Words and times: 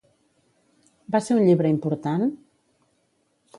Va 1.17 1.21
ser 1.27 1.37
un 1.41 1.45
llibre 1.49 1.71
important? 1.75 2.25